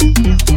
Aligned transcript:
Mm-hmm. 0.00 0.49